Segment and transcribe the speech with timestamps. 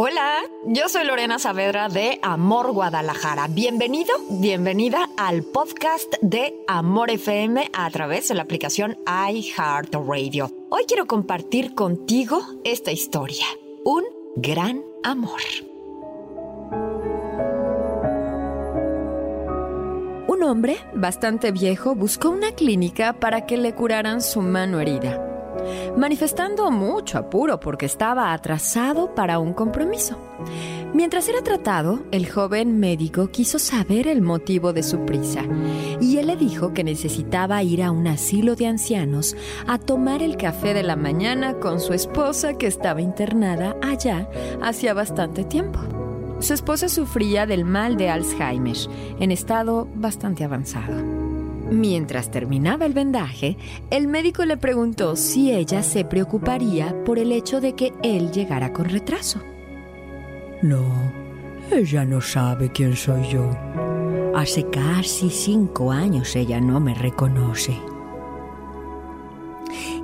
[0.00, 3.48] Hola, yo soy Lorena Saavedra de Amor Guadalajara.
[3.48, 10.52] Bienvenido, bienvenida al podcast de Amor FM a través de la aplicación iHeartRadio.
[10.70, 13.44] Hoy quiero compartir contigo esta historia.
[13.84, 14.04] Un
[14.36, 15.40] gran amor.
[20.28, 25.27] Un hombre bastante viejo buscó una clínica para que le curaran su mano herida,
[25.98, 30.16] manifestando mucho apuro porque estaba atrasado para un compromiso.
[30.94, 35.42] Mientras era tratado, el joven médico quiso saber el motivo de su prisa
[36.00, 39.36] y él le dijo que necesitaba ir a un asilo de ancianos
[39.66, 44.28] a tomar el café de la mañana con su esposa que estaba internada allá
[44.62, 45.80] hacía bastante tiempo.
[46.40, 48.76] Su esposa sufría del mal de Alzheimer,
[49.18, 51.27] en estado bastante avanzado.
[51.70, 53.58] Mientras terminaba el vendaje,
[53.90, 58.72] el médico le preguntó si ella se preocuparía por el hecho de que él llegara
[58.72, 59.40] con retraso.
[60.62, 60.82] No,
[61.70, 63.50] ella no sabe quién soy yo.
[64.34, 67.76] Hace casi cinco años ella no me reconoce.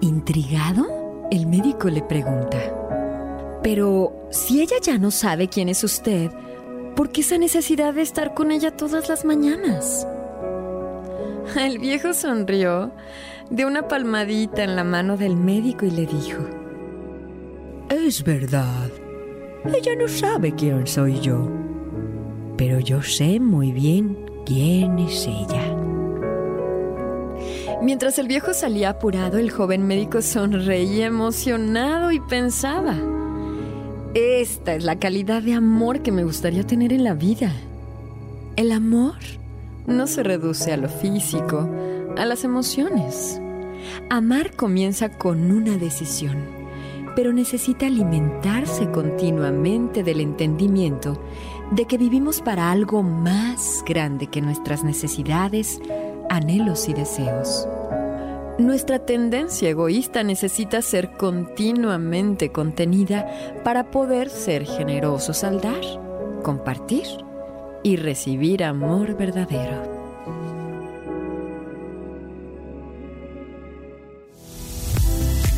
[0.00, 2.58] Intrigado, el médico le pregunta,
[3.64, 6.30] pero si ella ya no sabe quién es usted,
[6.94, 10.06] ¿por qué esa necesidad de estar con ella todas las mañanas?
[11.56, 12.92] El viejo sonrió,
[13.50, 16.42] dio una palmadita en la mano del médico y le dijo,
[17.88, 18.90] Es verdad,
[19.64, 21.48] ella no sabe quién soy yo,
[22.56, 25.74] pero yo sé muy bien quién es ella.
[27.80, 32.96] Mientras el viejo salía apurado, el joven médico sonreía emocionado y pensaba,
[34.14, 37.52] esta es la calidad de amor que me gustaría tener en la vida.
[38.56, 39.14] El amor
[39.88, 41.68] no se reduce a lo físico,
[42.16, 43.40] a las emociones.
[44.10, 46.44] Amar comienza con una decisión,
[47.16, 51.20] pero necesita alimentarse continuamente del entendimiento
[51.72, 55.80] de que vivimos para algo más grande que nuestras necesidades,
[56.28, 57.66] anhelos y deseos.
[58.58, 63.26] Nuestra tendencia egoísta necesita ser continuamente contenida
[63.64, 65.80] para poder ser generosos al dar,
[66.42, 67.27] compartir
[67.82, 69.98] y recibir amor verdadero.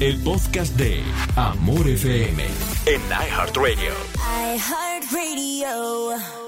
[0.00, 1.02] El podcast de
[1.36, 2.42] Amor FM
[2.86, 3.92] en iHeartRadio.
[4.56, 6.39] iHeartRadio.